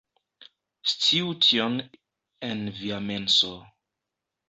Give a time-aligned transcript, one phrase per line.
[0.91, 1.77] Sciu tion
[2.51, 3.55] en via menso